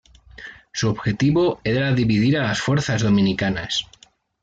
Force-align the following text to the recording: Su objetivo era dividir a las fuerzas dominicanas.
Su 0.71 0.89
objetivo 0.89 1.61
era 1.63 1.93
dividir 1.93 2.39
a 2.39 2.47
las 2.47 2.59
fuerzas 2.59 3.03
dominicanas. 3.03 3.85